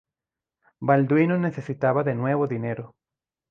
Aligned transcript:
Balduino 0.79 1.37
necesitaba 1.37 2.03
de 2.03 2.15
nuevo 2.15 2.47
dinero. 2.47 2.95